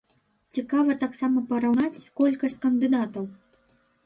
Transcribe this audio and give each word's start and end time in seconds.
Цікава 0.55 0.95
таксама 1.03 1.43
параўнаць 1.51 2.01
колкасць 2.21 2.57
кандыдатаў. 2.65 3.23